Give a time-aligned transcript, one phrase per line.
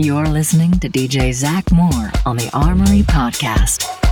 [0.00, 4.07] You're listening to DJ Zach Moore on the Armory Podcast.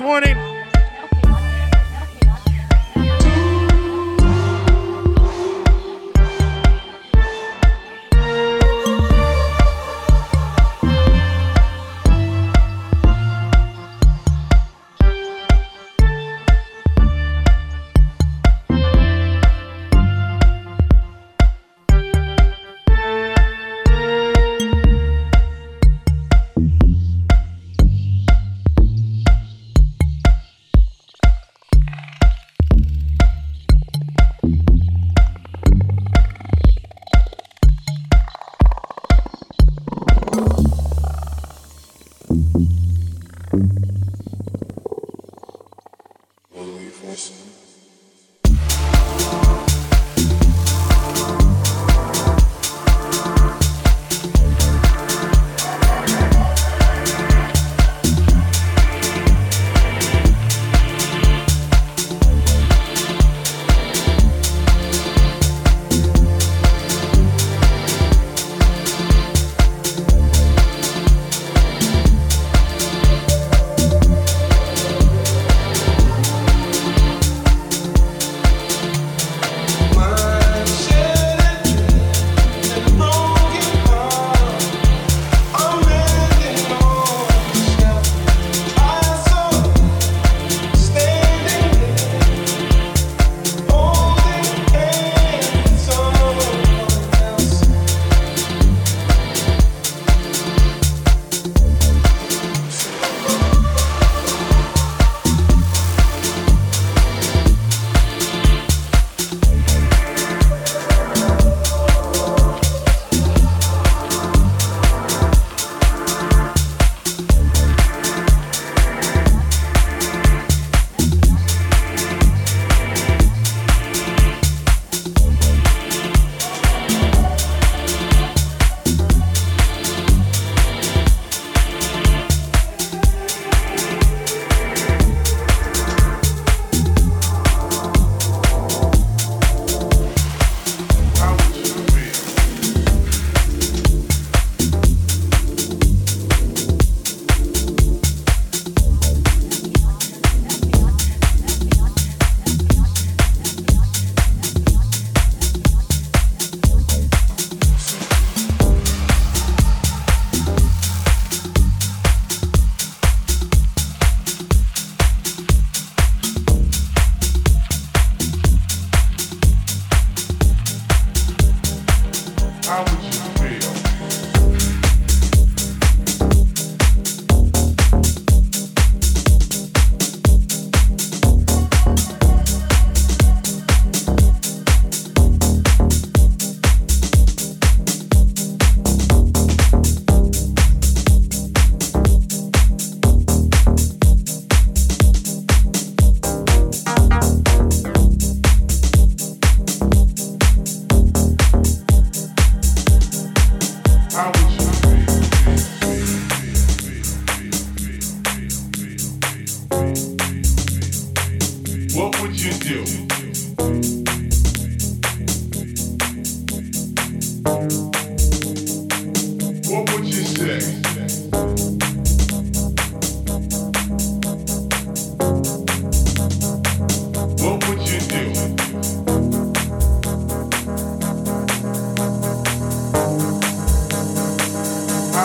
[0.00, 0.53] In Prophet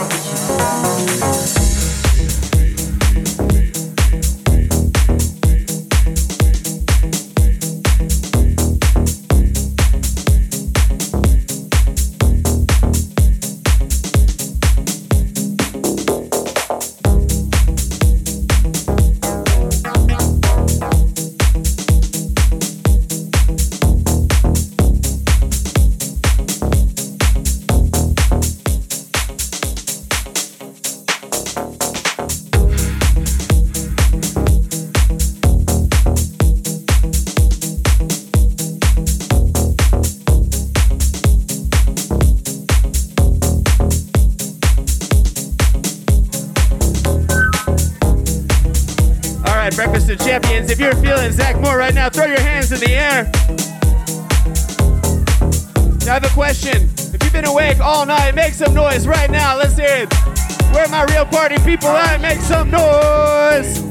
[0.07, 0.39] this morning.
[0.39, 0.48] If
[58.59, 59.57] some noise right now.
[59.57, 60.13] Let's hear it.
[60.73, 62.19] Where my real party people at?
[62.19, 63.88] Make some noise.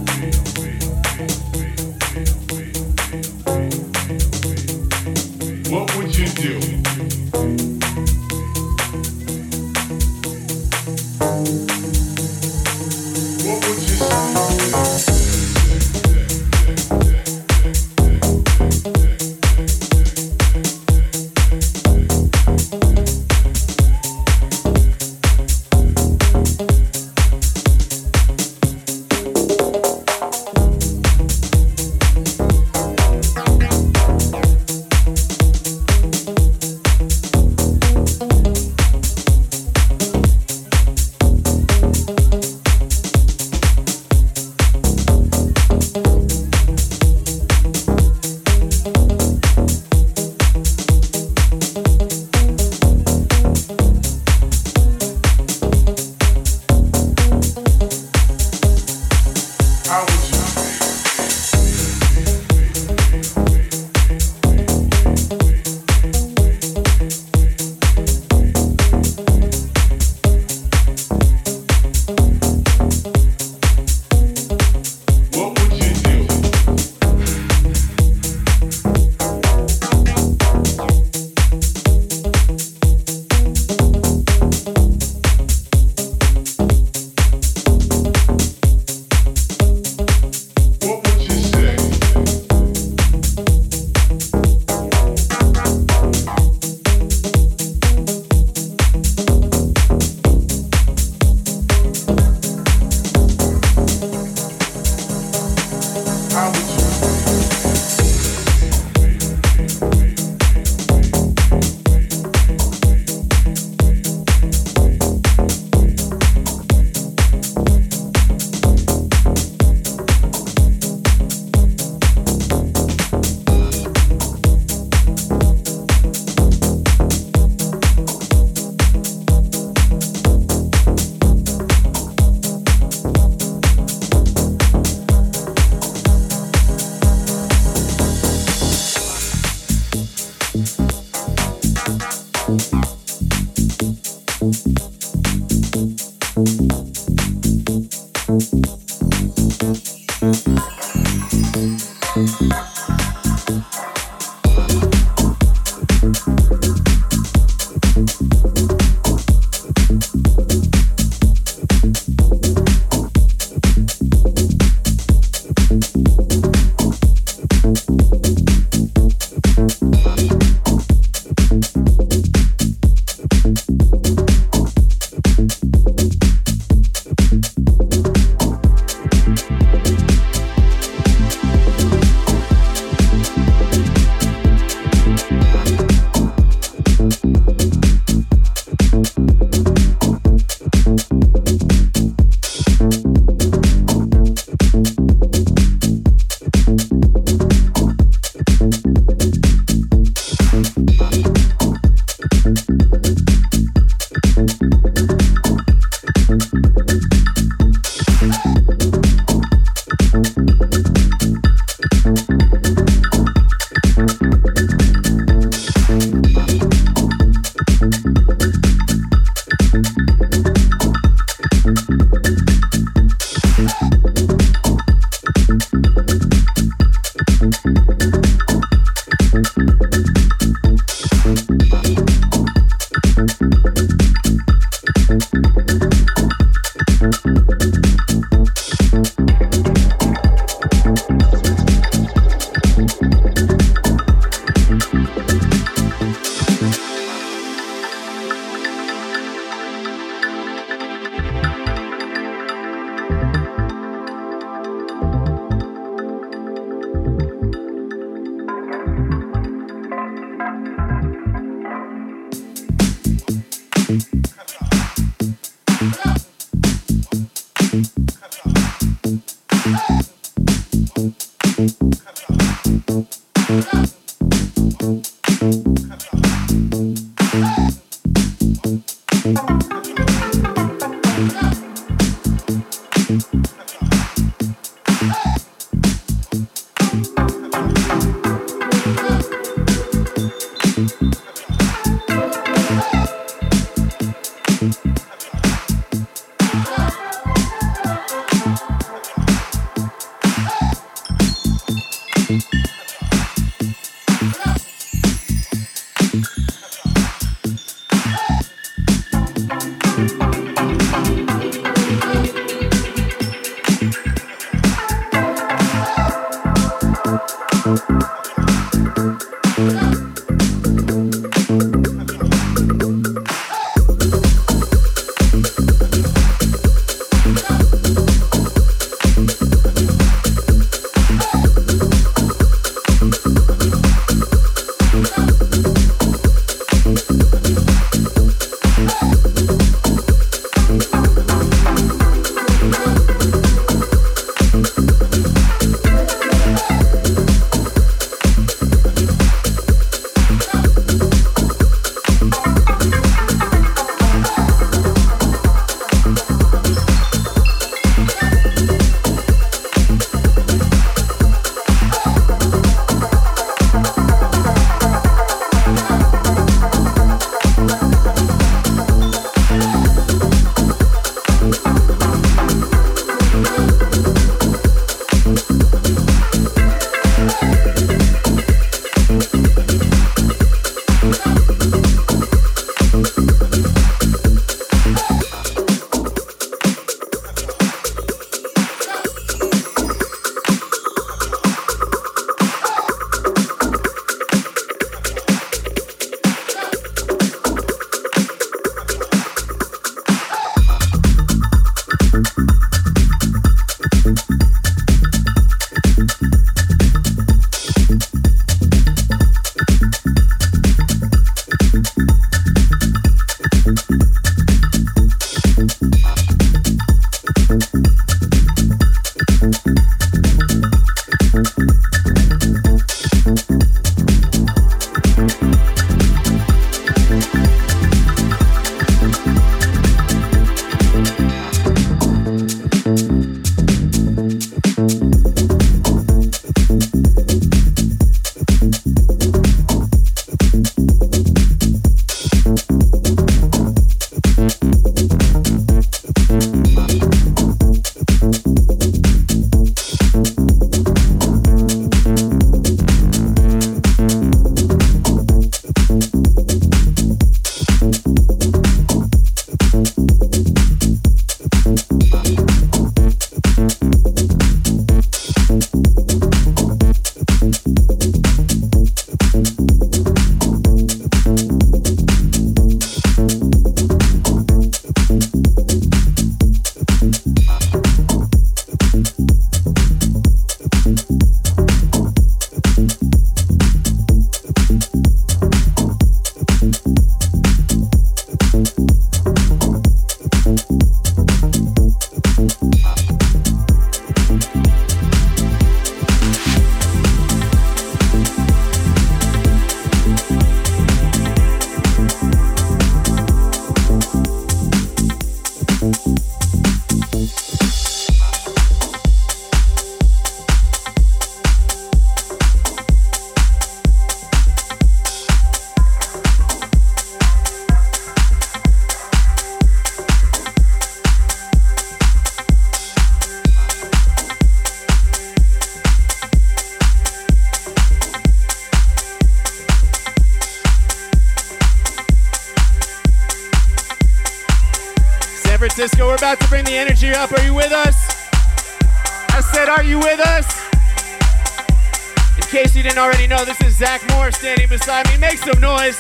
[542.99, 545.19] Didn't already know, this is Zach Moore standing beside me.
[545.19, 545.97] Make some noise.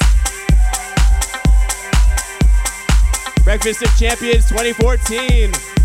[3.44, 5.78] Breakfast of Champions 2014.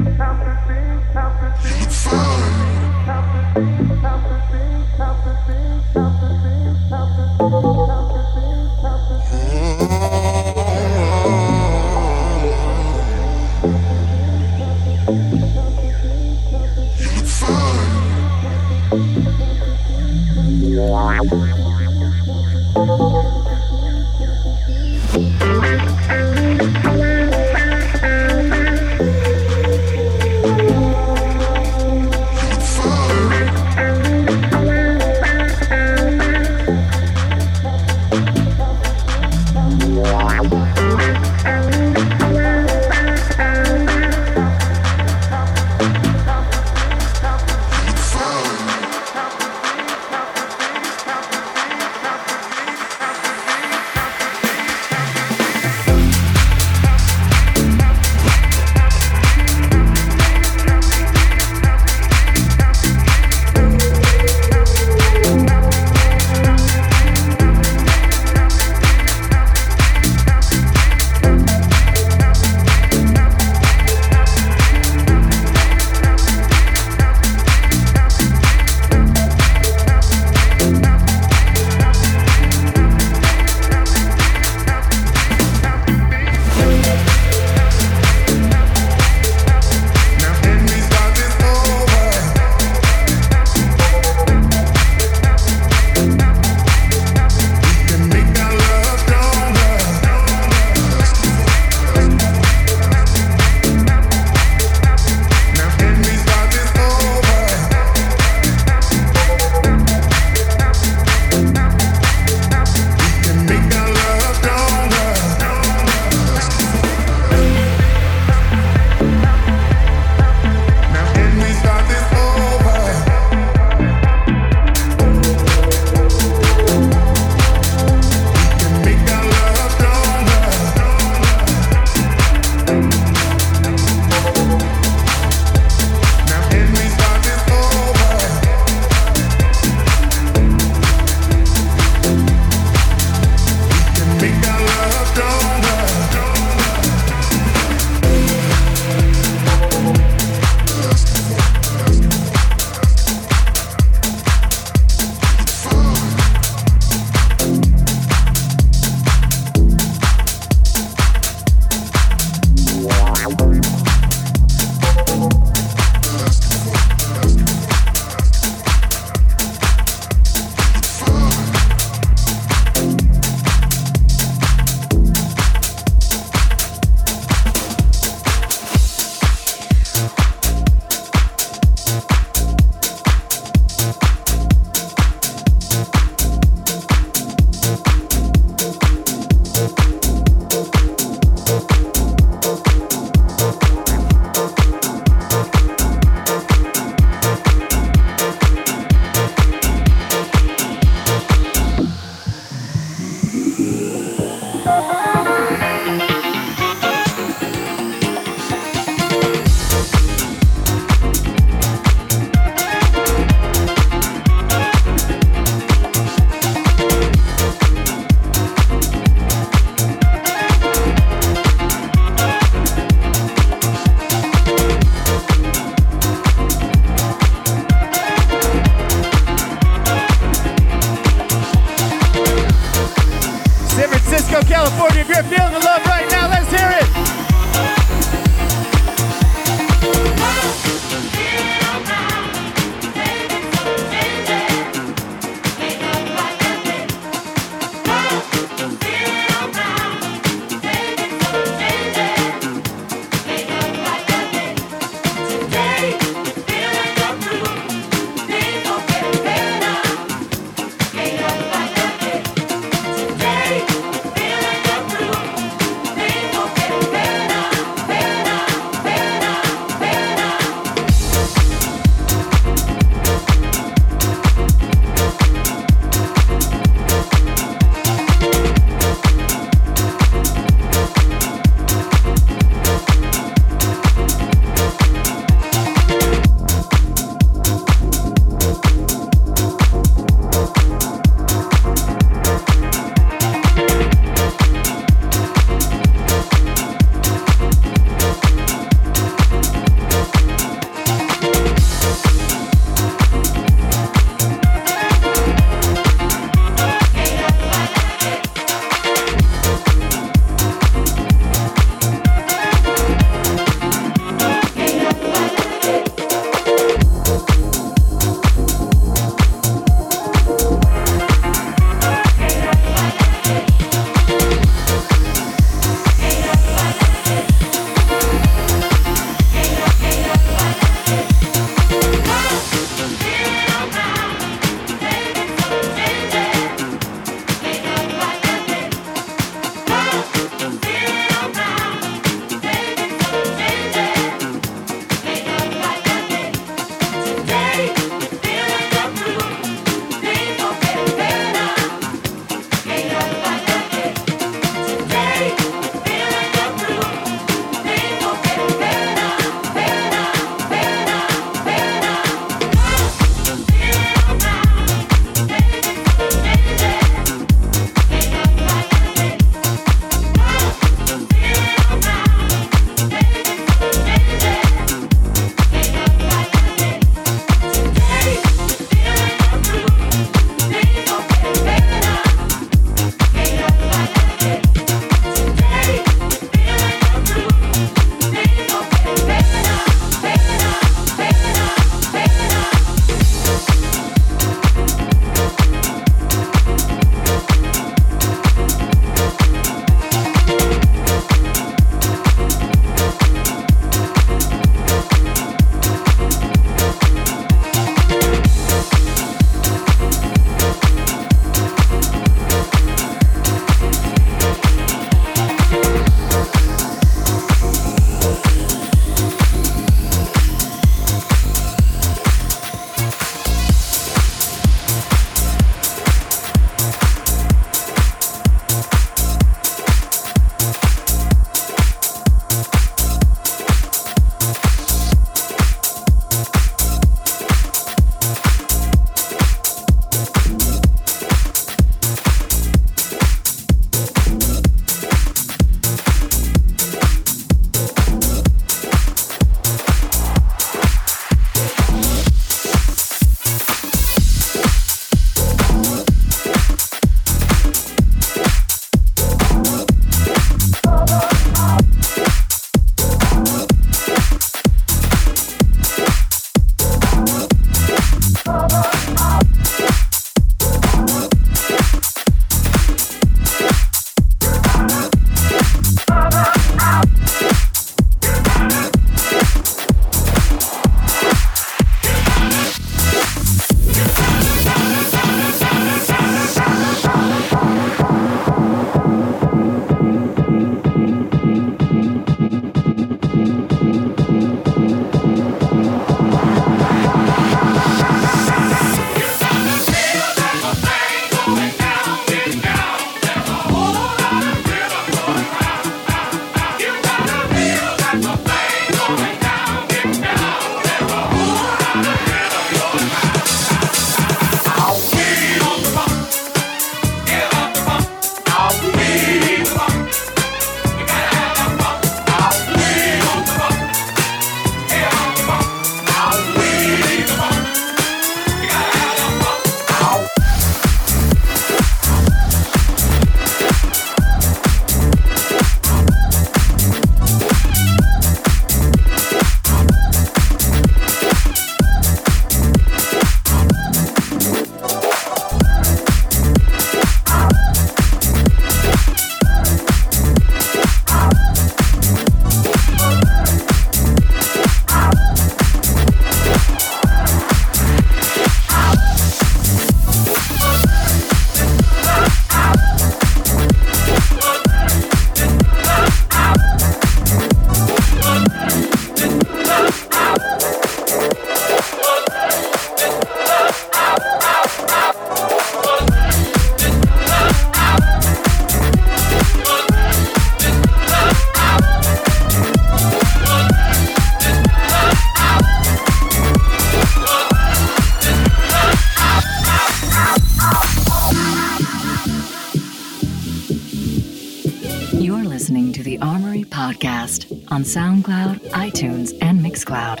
[595.36, 600.00] listening to the Armory Podcast on SoundCloud, iTunes, and Mixcloud.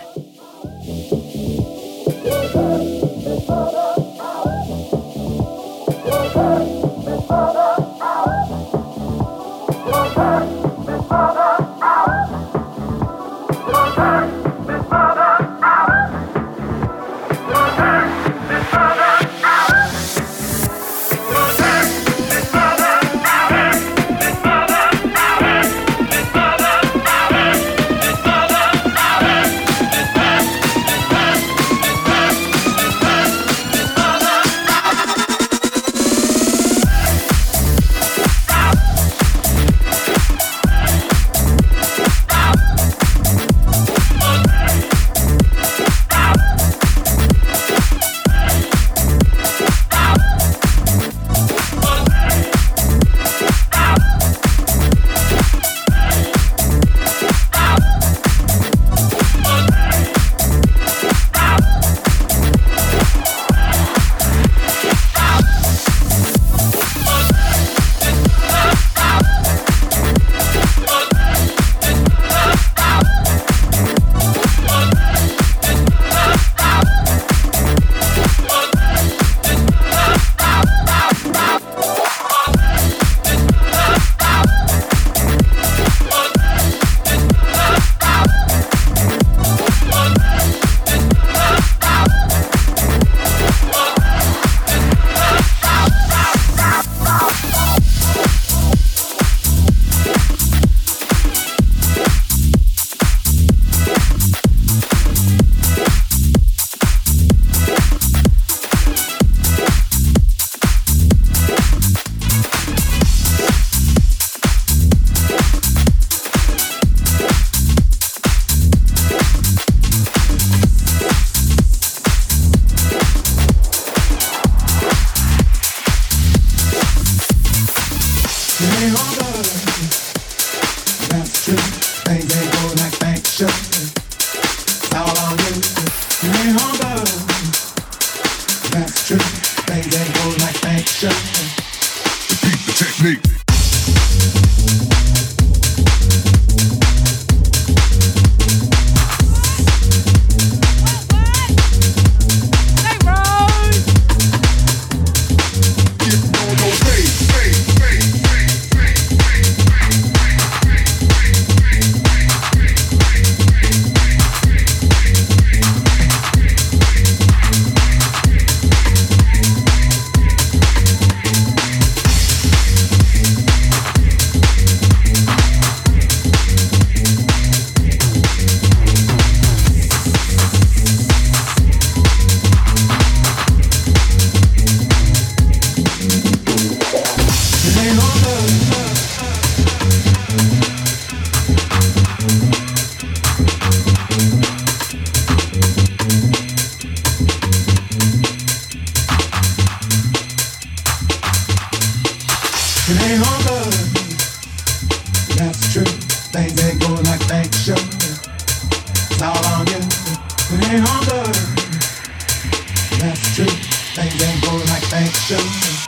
[213.96, 215.86] things.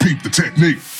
[0.00, 0.95] Peep the technique.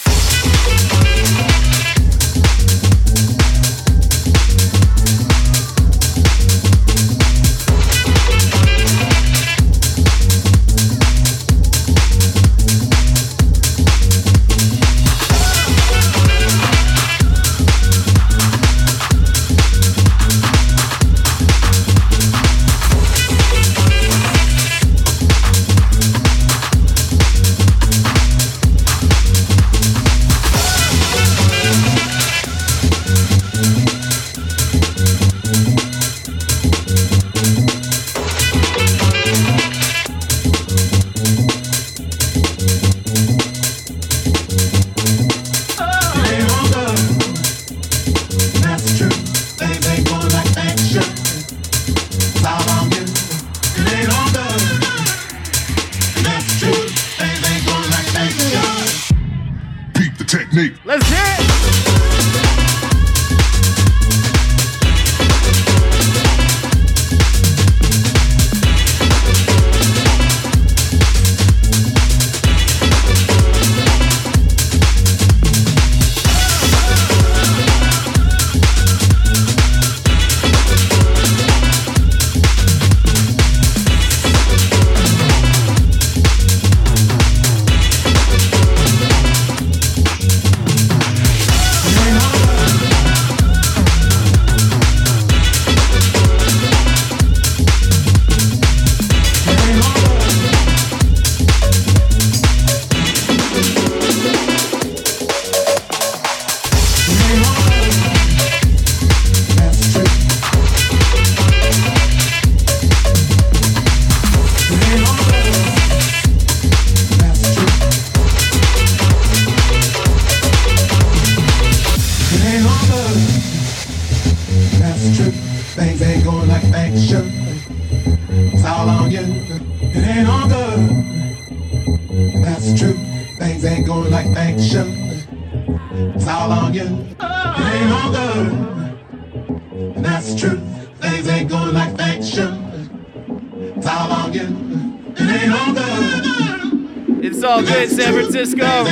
[148.36, 148.84] Francisco.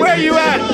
[0.00, 0.65] Where you at?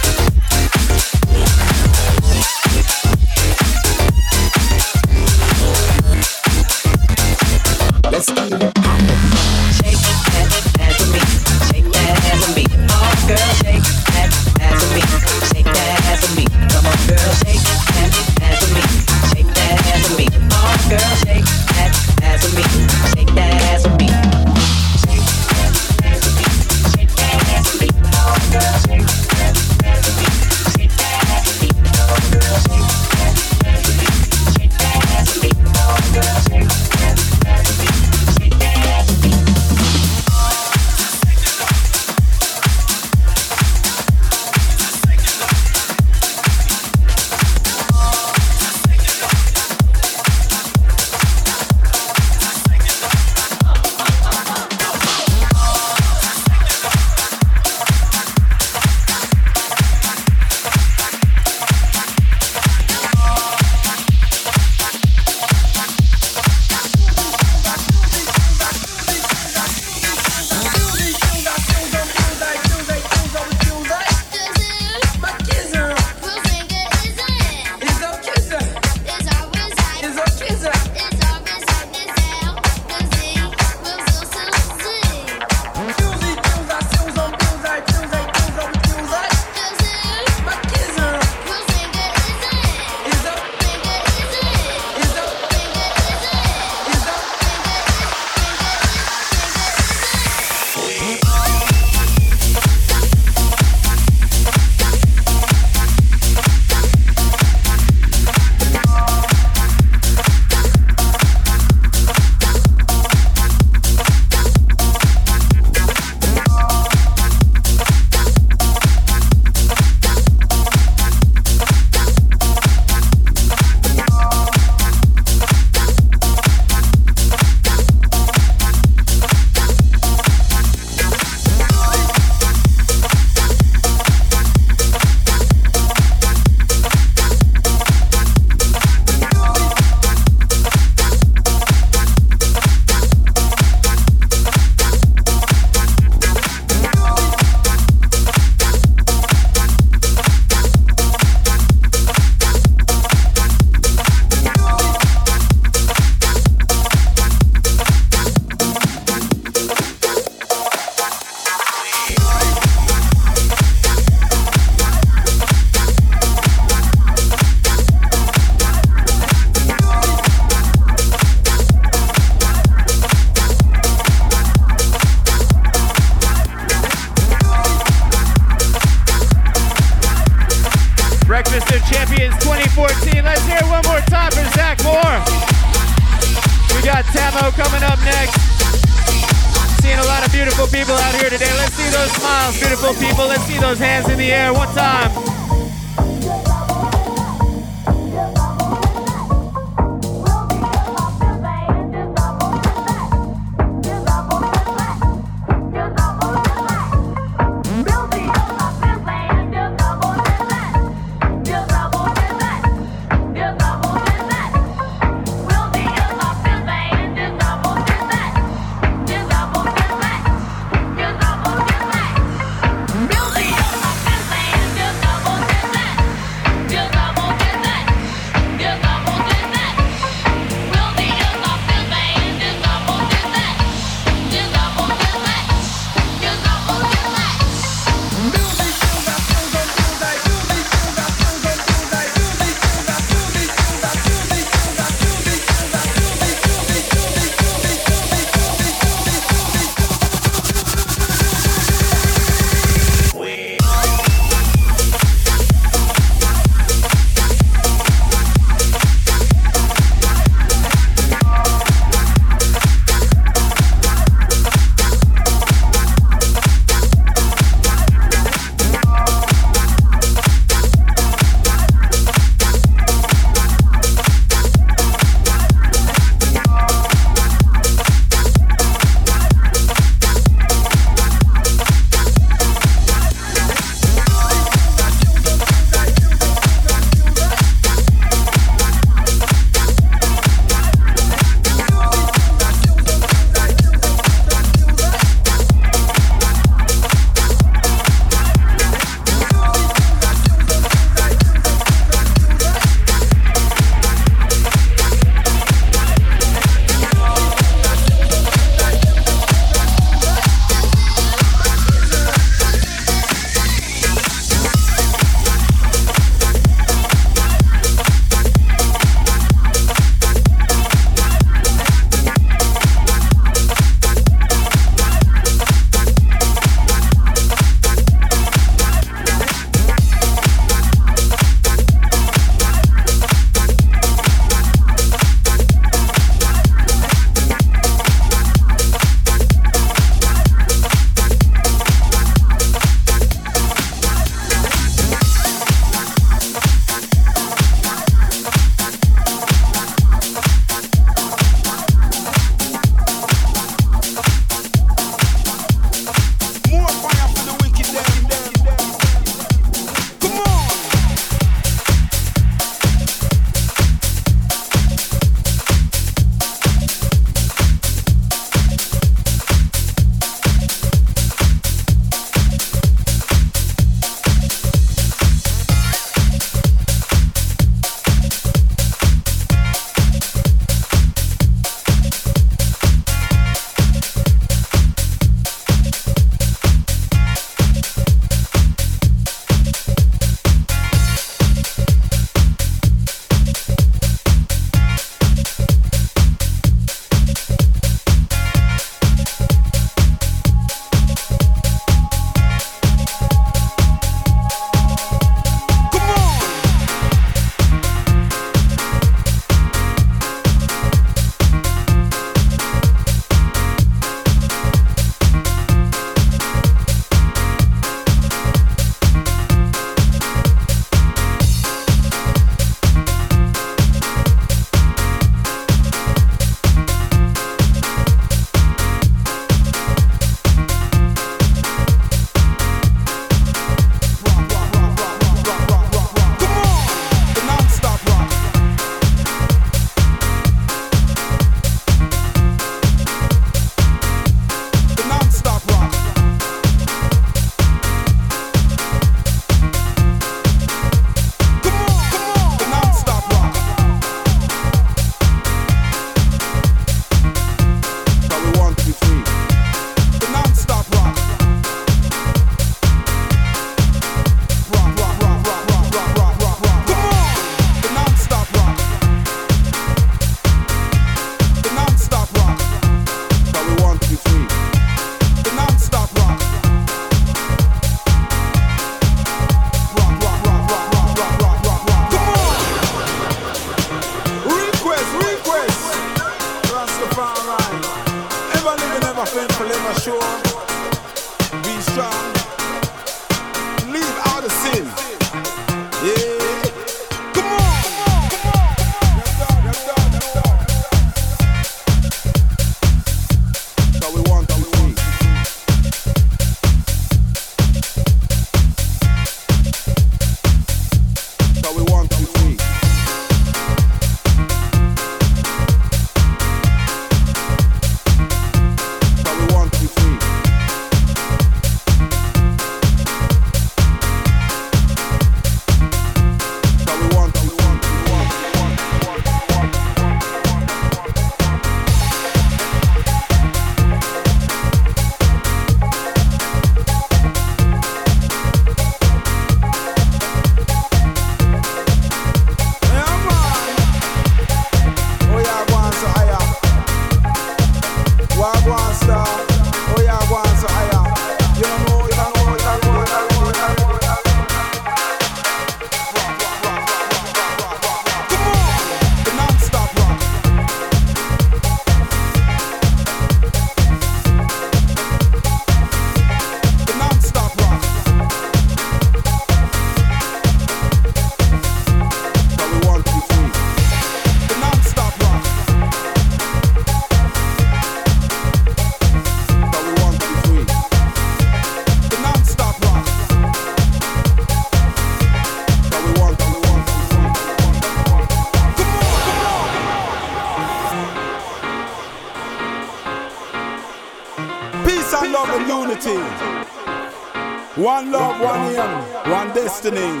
[599.62, 600.00] destiny.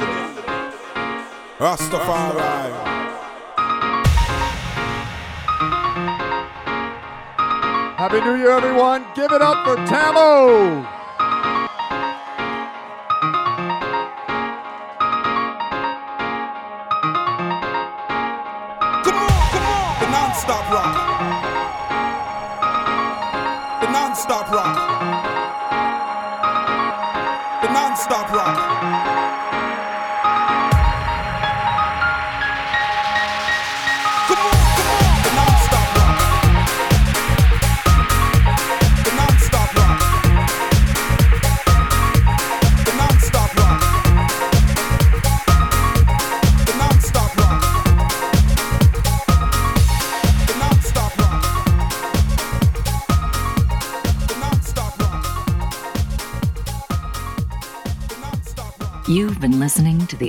[1.58, 2.40] Rastafari.
[7.96, 9.04] Happy New Year, everyone.
[9.14, 10.99] Give it up for Tamo.